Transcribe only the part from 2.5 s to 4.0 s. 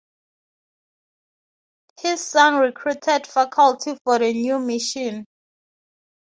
recruited faculty